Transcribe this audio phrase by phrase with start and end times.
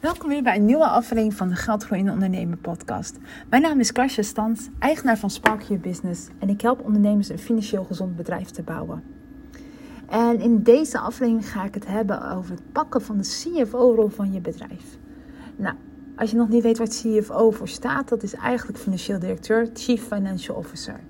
[0.00, 3.18] Welkom weer bij een nieuwe aflevering van de Geldgroei in Ondernemen podcast.
[3.50, 7.38] Mijn naam is Karsja Stans, eigenaar van Spark Your Business en ik help ondernemers een
[7.38, 9.02] financieel gezond bedrijf te bouwen.
[10.08, 14.32] En in deze aflevering ga ik het hebben over het pakken van de CFO-rol van
[14.32, 14.98] je bedrijf.
[15.56, 15.74] Nou,
[16.16, 20.02] als je nog niet weet wat CFO voor staat, dat is eigenlijk financieel directeur, Chief
[20.02, 21.00] Financial Officer.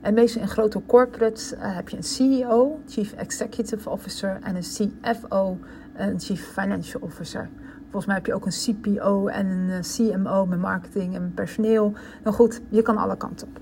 [0.00, 4.90] En meestal in grote corporates uh, heb je een CEO, Chief Executive Officer, en een
[5.02, 5.58] CFO,
[5.94, 7.48] een Chief Financial Officer.
[7.90, 11.92] Volgens mij heb je ook een CPO en een eh, CMO met marketing en personeel.
[12.22, 13.60] Nou goed, je kan alle kanten op.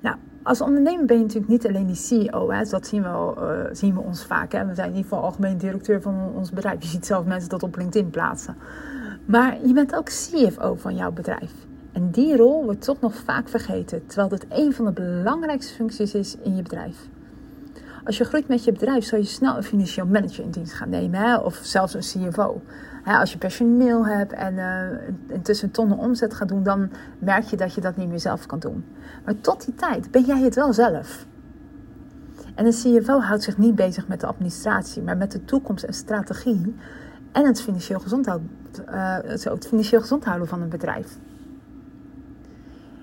[0.00, 2.50] Nou, als ondernemer ben je natuurlijk niet alleen die CEO.
[2.50, 4.52] Hè, dat zien we, uh, zien we ons vaak.
[4.52, 4.66] Hè.
[4.66, 6.82] We zijn in ieder geval algemeen directeur van ons bedrijf.
[6.82, 8.56] Je ziet zelf mensen dat op LinkedIn plaatsen.
[9.24, 11.52] Maar je bent ook CFO van jouw bedrijf.
[11.92, 16.14] En die rol wordt toch nog vaak vergeten, terwijl het een van de belangrijkste functies
[16.14, 17.08] is in je bedrijf.
[18.04, 20.88] Als je groeit met je bedrijf, zal je snel een financieel manager in dienst gaan
[20.88, 21.36] nemen, hè?
[21.36, 22.62] of zelfs een CFO.
[23.02, 27.56] Hè, als je personeel hebt en uh, intussen tonnen omzet gaat doen, dan merk je
[27.56, 28.84] dat je dat niet meer zelf kan doen.
[29.24, 31.26] Maar tot die tijd ben jij het wel zelf.
[32.54, 35.94] En een CFO houdt zich niet bezig met de administratie, maar met de toekomst en
[35.94, 36.74] strategie
[37.32, 38.36] en het financieel gezond, uh,
[39.22, 41.18] het financieel gezond houden van een bedrijf.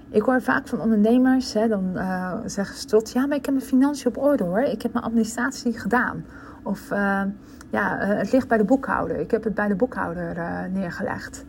[0.10, 3.54] Ik hoor vaak van ondernemers, hè, dan uh, zeggen ze tot, ja, maar ik heb
[3.54, 4.60] mijn financiën op orde hoor.
[4.60, 6.26] Ik heb mijn administratie gedaan.
[6.64, 7.22] Of uh,
[7.70, 9.20] ja, uh, het ligt bij de boekhouder.
[9.20, 10.38] Ik heb het bij de boekhouder
[10.72, 11.46] neergelegd.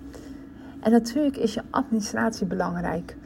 [0.81, 3.17] En natuurlijk is je administratie belangrijk.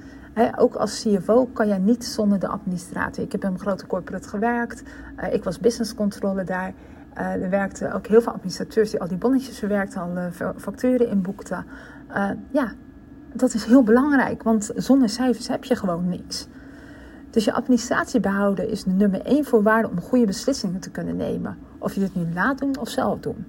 [0.57, 3.25] Ook als CFO kan je niet zonder de administratie.
[3.25, 4.83] Ik heb in een grote corporate gewerkt.
[5.31, 6.73] ik was business controller daar.
[7.15, 11.65] er werkten ook heel veel administrateurs die al die bonnetjes verwerkten, al facturen inboekten.
[12.51, 12.73] ja,
[13.33, 16.47] dat is heel belangrijk, want zonder cijfers heb je gewoon niks.
[17.31, 21.59] Dus je administratie behouden is de nummer één voorwaarde om goede beslissingen te kunnen nemen.
[21.79, 23.45] Of je dit nu laat doen of zelf doen.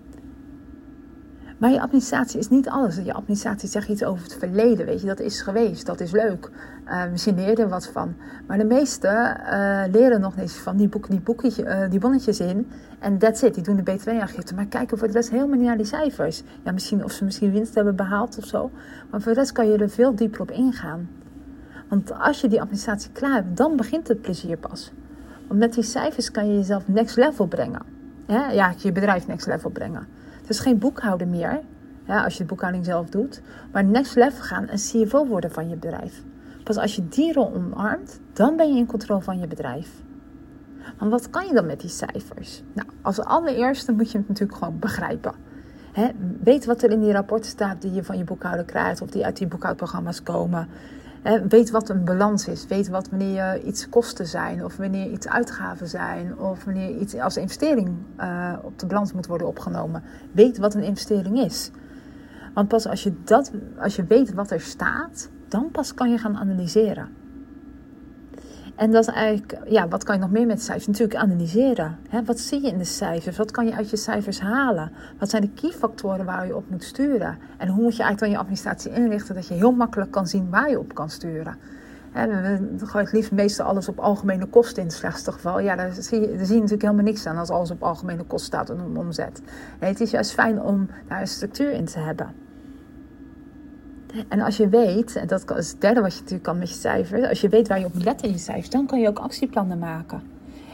[1.58, 2.96] Maar je administratie is niet alles.
[2.96, 5.08] Je administratie zegt iets over het verleden, weet je.
[5.08, 6.50] Dat is geweest, dat is leuk.
[6.86, 8.16] Uh, misschien leer je er wat van.
[8.48, 12.40] Maar de meesten uh, leren nog niets van die, boek, die, boekje, uh, die bonnetjes
[12.40, 12.68] in.
[13.00, 14.56] En that's it, die doen de btw-aangifte.
[14.56, 16.44] Maar kijken voor de rest helemaal niet naar die cijfers.
[16.64, 18.72] Ja, misschien of ze misschien winst hebben behaald of zo.
[19.10, 21.10] Maar voor de rest kan je er veel dieper op ingaan.
[21.88, 24.92] Want als je die administratie klaar hebt, dan begint het plezier pas.
[25.48, 27.82] Want met die cijfers kan je jezelf next level brengen.
[28.28, 30.08] Ja je bedrijf next level brengen.
[30.44, 31.62] Het is geen boekhouden meer,
[32.04, 35.70] ja, als je de boekhouding zelf doet, maar next level gaan en CFO worden van
[35.70, 36.24] je bedrijf.
[36.64, 39.90] Pas als je die rol omarmt, dan ben je in controle van je bedrijf.
[40.98, 42.64] Want wat kan je dan met die cijfers?
[42.74, 45.34] Nou, als allereerste moet je het natuurlijk gewoon begrijpen.
[46.44, 49.26] Weet wat er in die rapporten staat die je van je boekhouder krijgt of die
[49.26, 50.68] uit die boekhoudprogramma's komen.
[51.48, 52.68] Weet wat een balans is.
[52.68, 57.38] Weet wat wanneer iets kosten zijn of wanneer iets uitgaven zijn of wanneer iets als
[57.38, 57.90] investering
[58.20, 60.04] uh, op de balans moet worden opgenomen.
[60.32, 61.72] Weet wat een investering is.
[62.54, 66.18] Want pas als je, dat, als je weet wat er staat, dan pas kan je
[66.18, 67.10] gaan analyseren.
[68.76, 70.88] En dat is eigenlijk, ja, wat kan je nog meer met cijfers?
[70.88, 71.98] Natuurlijk analyseren.
[72.10, 72.24] Hè?
[72.24, 73.38] Wat zie je in de cijfers?
[73.38, 74.92] Wat kan je uit je cijfers halen?
[75.20, 77.38] Wat zijn de keyfactoren waar je op moet sturen?
[77.58, 80.50] En hoe moet je eigenlijk dan je administratie inrichten dat je heel makkelijk kan zien
[80.50, 81.58] waar je op kan sturen?
[82.12, 82.28] Hè,
[82.78, 85.60] we gooien het liefst meestal alles op algemene kosten in het slechtste geval.
[85.60, 88.46] Ja, daar zie, je, daar zie natuurlijk helemaal niks aan als alles op algemene kosten
[88.46, 89.42] staat en omzet.
[89.80, 92.43] Het is juist fijn om daar een structuur in te hebben.
[94.28, 96.76] En als je weet, en dat is het derde wat je natuurlijk kan met je
[96.76, 99.20] cijfers, als je weet waar je op letten in je cijfers, dan kan je ook
[99.20, 100.22] actieplannen maken.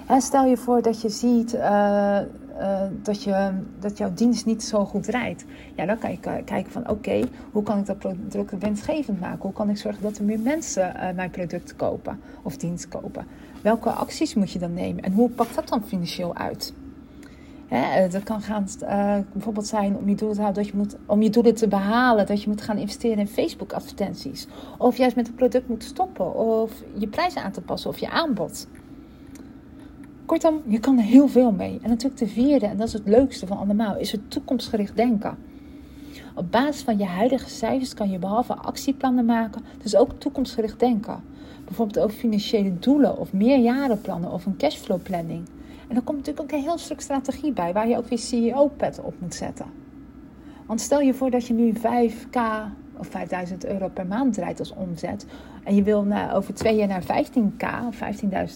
[0.07, 2.19] En stel je voor dat je ziet uh,
[2.59, 5.45] uh, dat, je, dat jouw dienst niet zo goed rijdt.
[5.75, 9.41] Ja, dan kan je kijken van oké, hoe kan ik dat product winstgevend maken?
[9.41, 13.25] Hoe kan ik zorgen dat er meer mensen uh, mijn product kopen of dienst kopen?
[13.61, 15.03] Welke acties moet je dan nemen?
[15.03, 16.73] En hoe pakt dat dan financieel uit?
[17.69, 20.95] Hè, dat kan gaan, uh, bijvoorbeeld zijn om je, doel te houden, dat je moet,
[21.05, 24.47] om je doelen te behalen, dat je moet gaan investeren in Facebook advertenties.
[24.77, 28.09] Of juist met een product moet stoppen, of je prijzen aan te passen, of je
[28.09, 28.67] aanbod.
[30.25, 31.79] Kortom, je kan er heel veel mee.
[31.81, 35.37] En natuurlijk de vierde, en dat is het leukste van allemaal, is het toekomstgericht denken.
[36.35, 41.23] Op basis van je huidige cijfers kan je behalve actieplannen maken, dus ook toekomstgericht denken.
[41.65, 45.45] Bijvoorbeeld over financiële doelen of meerjarenplannen of een cashflow planning.
[45.89, 48.99] En dan komt natuurlijk ook een heel stuk strategie bij, waar je ook weer CEO-pet
[49.03, 49.65] op moet zetten.
[50.65, 52.39] Want stel je voor dat je nu 5k
[52.97, 55.25] of 5000 euro per maand draait als omzet.
[55.63, 57.99] En je wil naar, over twee jaar naar 15k of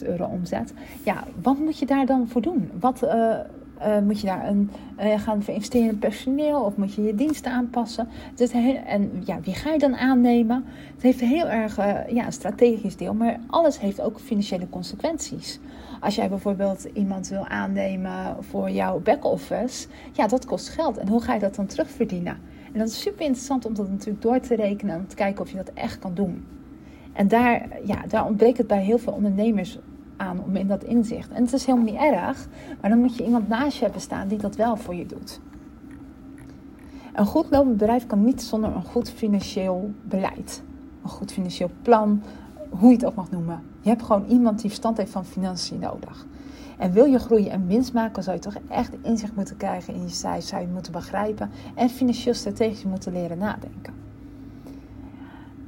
[0.02, 0.74] 15.000 euro omzet.
[1.04, 2.70] Ja, wat moet je daar dan voor doen?
[2.80, 3.36] Wat uh,
[3.80, 7.52] uh, moet je daar een, uh, gaan investeren in personeel of moet je je diensten
[7.52, 8.08] aanpassen?
[8.36, 8.52] Dus
[8.86, 10.66] en ja, wie ga je dan aannemen?
[10.94, 11.76] Het heeft een heel erg
[12.10, 15.60] ja, een strategisch deel, maar alles heeft ook financiële consequenties.
[16.00, 20.98] Als jij bijvoorbeeld iemand wil aannemen voor jouw back-office, ja, dat kost geld.
[20.98, 22.38] En hoe ga je dat dan terugverdienen?
[22.74, 25.50] En dat is super interessant om dat natuurlijk door te rekenen en te kijken of
[25.50, 26.46] je dat echt kan doen.
[27.14, 29.80] En daar, ja, daar ontbreekt het bij heel veel ondernemers
[30.24, 31.30] aan om in dat inzicht.
[31.32, 32.48] En het is helemaal niet erg,
[32.82, 35.40] maar dan moet je iemand naast je hebben staan die dat wel voor je doet.
[37.14, 40.64] Een goed lopend bedrijf kan niet zonder een goed financieel beleid.
[41.04, 42.22] Een goed financieel plan,
[42.70, 43.62] hoe je het ook mag noemen.
[43.82, 46.26] Je hebt gewoon iemand die verstand heeft van financiën nodig.
[46.78, 50.02] En wil je groeien en winst maken, zou je toch echt inzicht moeten krijgen in
[50.02, 54.03] je cijfers, zou je moeten begrijpen en financieel strategisch moeten leren nadenken.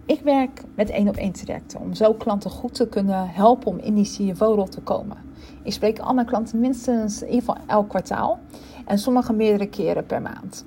[0.08, 3.78] Ik werk met één op één trajecten om zo klanten goed te kunnen helpen om
[3.78, 5.18] in die CFO-rol te komen.
[5.64, 8.40] Ik spreek al mijn klanten minstens in ieder geval elk kwartaal
[8.86, 10.66] en sommige meerdere keren per maand.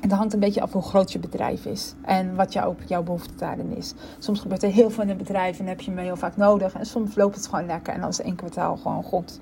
[0.00, 3.34] En dat hangt een beetje af hoe groot je bedrijf is en wat jouw, behoefte
[3.36, 3.94] daarin is.
[4.18, 6.74] Soms gebeurt er heel veel in het bedrijf en heb je me heel vaak nodig.
[6.74, 9.40] En soms loopt het gewoon lekker en dan is één kwartaal gewoon goed.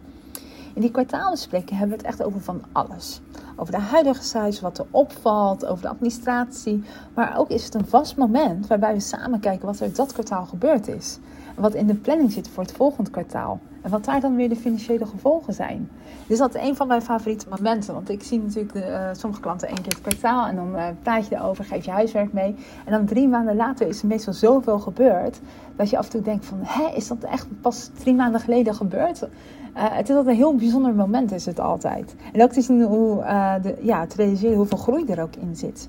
[0.78, 3.20] In die kwartaalbespreking hebben we het echt over van alles.
[3.56, 6.82] Over de huidige size, wat er opvalt, over de administratie.
[7.14, 10.46] Maar ook is het een vast moment waarbij we samen kijken wat er dat kwartaal
[10.46, 11.18] gebeurd is.
[11.58, 13.60] Wat in de planning zit voor het volgende kwartaal.
[13.82, 15.90] En wat daar dan weer de financiële gevolgen zijn.
[16.26, 17.94] Dus dat is een van mijn favoriete momenten.
[17.94, 20.46] Want ik zie natuurlijk de, uh, sommige klanten één keer het kwartaal.
[20.46, 22.54] En dan uh, praat je erover, geef je huiswerk mee.
[22.84, 25.40] En dan drie maanden later is er meestal zoveel gebeurd.
[25.76, 28.74] Dat je af en toe denkt van, hé, is dat echt pas drie maanden geleden
[28.74, 29.22] gebeurd?
[29.22, 29.28] Uh,
[29.74, 32.14] het is altijd een heel bijzonder moment, is het altijd.
[32.32, 33.16] En ook te zien hoe,
[33.62, 35.88] de, ja, te realiseren hoeveel groei er ook in zit.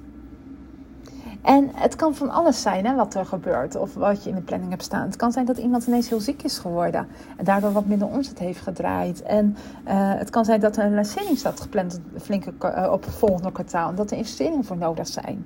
[1.41, 4.41] En het kan van alles zijn hè, wat er gebeurt of wat je in de
[4.41, 5.05] planning hebt staan.
[5.05, 7.07] Het kan zijn dat iemand ineens heel ziek is geworden
[7.37, 9.21] en daardoor wat minder omzet heeft gedraaid.
[9.21, 9.57] En
[9.87, 13.51] uh, het kan zijn dat er een lancering staat gepland flinke, uh, op het volgende
[13.51, 15.45] kwartaal en dat er investeringen voor nodig zijn.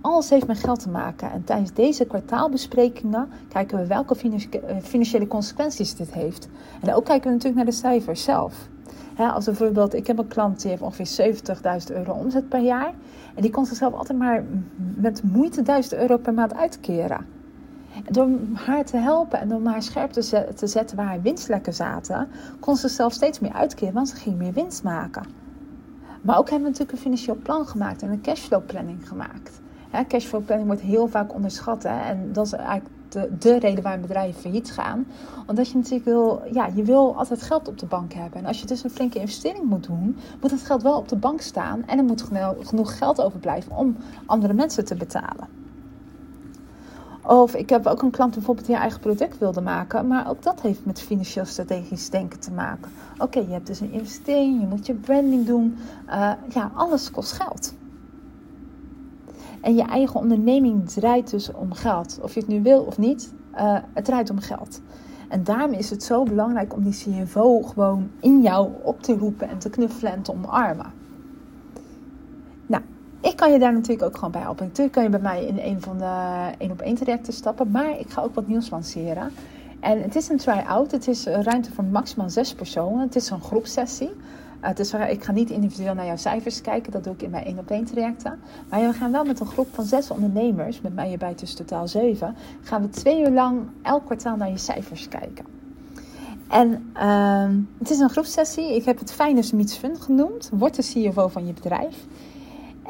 [0.00, 1.32] Alles heeft met geld te maken.
[1.32, 6.48] En tijdens deze kwartaalbesprekingen kijken we welke eh, financiële consequenties dit heeft.
[6.80, 8.54] En ook kijken we natuurlijk naar de cijfers zelf.
[9.16, 11.34] Als bijvoorbeeld, ik heb een klant die heeft ongeveer
[11.90, 12.92] 70.000 euro omzet per jaar.
[13.34, 14.44] En die kon zichzelf altijd maar
[14.94, 17.26] met moeite 1000 euro per maand uitkeren.
[17.94, 22.28] En door haar te helpen en door haar scherp te, zetten waar haar winstlekken zaten,
[22.60, 25.24] kon ze zichzelf steeds meer uitkeren, want ze ging meer winst maken.
[26.22, 29.61] Maar ook hebben we natuurlijk een financieel plan gemaakt en een cashflow planning gemaakt.
[30.08, 31.82] Cashflow planning wordt heel vaak onderschat.
[31.82, 32.00] Hè?
[32.00, 35.06] En dat is eigenlijk de, de reden waarom bedrijven failliet gaan.
[35.46, 38.40] Omdat je natuurlijk wil, ja, je wil altijd geld op de bank hebben.
[38.40, 41.16] En als je dus een flinke investering moet doen, moet dat geld wel op de
[41.16, 41.86] bank staan.
[41.86, 42.24] En er moet
[42.60, 43.96] genoeg geld overblijven om
[44.26, 45.60] andere mensen te betalen.
[47.24, 50.06] Of ik heb ook een klant die bijvoorbeeld je eigen product wilde maken.
[50.06, 52.92] Maar ook dat heeft met financieel strategisch denken te maken.
[53.18, 55.78] Oké, je hebt dus een investering, je moet je branding doen.
[56.08, 57.74] Uh, ja, alles kost geld.
[59.62, 62.18] En je eigen onderneming draait dus om geld.
[62.22, 64.80] Of je het nu wil of niet, uh, het draait om geld.
[65.28, 69.48] En daarom is het zo belangrijk om die CFO gewoon in jou op te roepen
[69.48, 70.92] en te knuffelen en te omarmen.
[72.66, 72.82] Nou,
[73.20, 74.66] ik kan je daar natuurlijk ook gewoon bij helpen.
[74.66, 77.98] Natuurlijk kan je bij mij in een van de één op één trajecten stappen, maar
[77.98, 79.30] ik ga ook wat nieuws lanceren.
[79.80, 80.90] En het is een try-out.
[80.90, 83.00] Het is ruimte voor maximaal zes personen.
[83.00, 84.10] Het is een groepsessie.
[84.62, 87.44] Het is, ik ga niet individueel naar jouw cijfers kijken, dat doe ik in mijn
[87.44, 88.40] één op één trajecten.
[88.68, 91.88] Maar we gaan wel met een groep van zes ondernemers, met mij erbij dus totaal
[91.88, 95.44] zeven, gaan we twee uur lang elk kwartaal naar je cijfers kijken.
[96.48, 98.74] En uh, het is een groepsessie.
[98.74, 100.50] Ik heb het Finance Meets Fun genoemd.
[100.52, 102.06] Word de CFO van je bedrijf.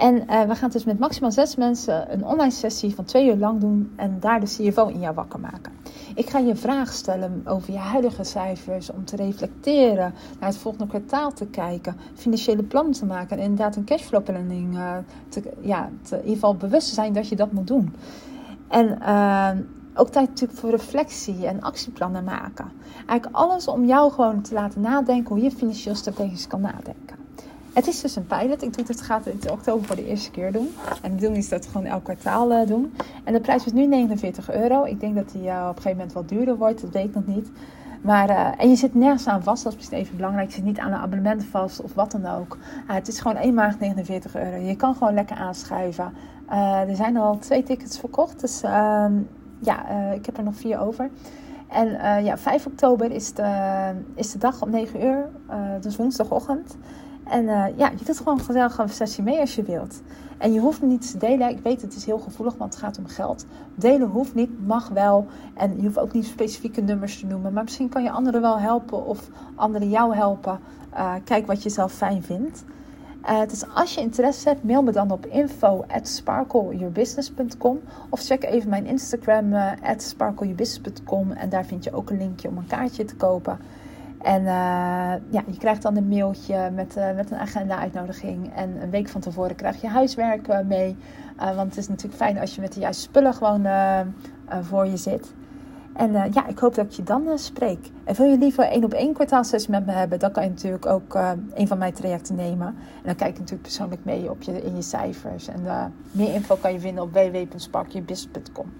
[0.02, 3.36] En uh, we gaan dus met maximaal zes mensen een online sessie van twee uur
[3.36, 5.72] lang doen en daar de CFO in jou wakker maken.
[6.14, 10.86] Ik ga je vragen stellen over je huidige cijfers, om te reflecteren, naar het volgende
[10.86, 14.78] kwartaal te kijken, financiële plannen te maken en inderdaad een cashflow planning
[15.28, 17.94] te, ja, in ieder geval bewust te zijn dat je dat moet doen.
[18.68, 19.50] En uh,
[19.94, 22.72] ook tijd natuurlijk voor reflectie en actieplannen maken.
[23.06, 27.21] Eigenlijk alles om jou gewoon te laten nadenken hoe je financieel strategisch kan nadenken.
[27.72, 28.62] Het is dus een pilot.
[28.62, 30.74] Ik doe het, gaat in oktober voor de eerste keer doen.
[31.02, 32.92] En de bedoeling is dat we gewoon elk kwartaal uh, doen.
[33.24, 34.84] En de prijs is nu 49 euro.
[34.84, 36.80] Ik denk dat die uh, op een gegeven moment wat duurder wordt.
[36.80, 37.50] Dat weet ik nog niet.
[38.00, 39.62] Maar, uh, en je zit nergens aan vast.
[39.62, 40.48] Dat is misschien even belangrijk.
[40.48, 42.58] Je zit niet aan een abonnement vast of wat dan ook.
[42.86, 44.56] het is gewoon eenmalig 49 euro.
[44.56, 46.12] Je kan gewoon lekker aanschuiven.
[46.88, 48.40] er zijn al twee tickets verkocht.
[48.40, 49.12] Dus ehm,
[49.58, 51.10] ja, ik heb er nog vier over.
[51.68, 55.28] En ja, 5 oktober is de, is de dag om 9 uur.
[55.80, 56.76] dus woensdagochtend.
[57.24, 60.02] En uh, ja, je doet gewoon gezellig een sessie mee als je wilt.
[60.38, 61.48] En je hoeft niet te delen.
[61.48, 63.46] Ik weet, het is heel gevoelig, want het gaat om geld.
[63.74, 65.26] Delen hoeft niet, mag wel.
[65.54, 67.52] En je hoeft ook niet specifieke nummers te noemen.
[67.52, 70.58] Maar misschien kan je anderen wel helpen of anderen jou helpen.
[70.94, 72.64] Uh, kijk wat je zelf fijn vindt.
[73.30, 78.44] Uh, dus als je interesse hebt, mail me dan op info at sparkleyourbusiness.com of check
[78.44, 83.04] even mijn Instagram at sparkleyourbusiness.com en daar vind je ook een linkje om een kaartje
[83.04, 83.58] te kopen.
[84.22, 84.42] En
[85.30, 88.54] ja, je krijgt dan een mailtje met, met een agenda-uitnodiging.
[88.54, 90.96] En een week van tevoren krijg je huiswerk mee.
[91.36, 93.66] want het is natuurlijk fijn als je met de juiste spullen gewoon
[94.62, 95.32] voor je zit.
[95.92, 97.90] En ja, ik hoop dat ik je dan spreek.
[98.04, 100.86] En wil je liever één op één kwartaalsessie met me hebben, dan kan je natuurlijk
[100.86, 101.18] ook
[101.54, 102.66] een van mijn trajecten nemen.
[102.66, 105.48] En dan kijk ik natuurlijk persoonlijk mee op je, in je cijfers.
[105.48, 108.72] En meer info kan je vinden op www.sparkyourbusiness.com.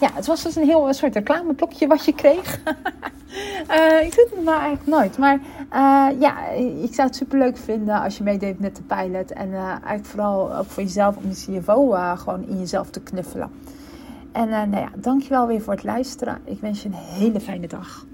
[0.00, 2.58] Ja, het was dus een heel soort reclameblokje wat je kreeg.
[4.06, 5.18] ik doe het maar eigenlijk nooit.
[5.18, 5.40] Maar
[6.18, 6.48] ja,
[6.82, 9.32] ik zou het super leuk vinden als je meedeed met de pilot.
[9.32, 13.50] En eigenlijk vooral ook voor jezelf om je CFO gewoon in jezelf te knuffelen.
[14.32, 16.38] En uh, nou ja, dankjewel weer voor het luisteren.
[16.44, 18.06] Ik wens je een hele fijne dag.